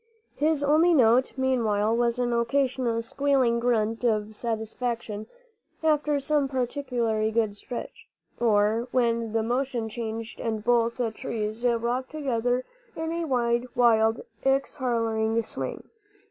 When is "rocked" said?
11.63-12.09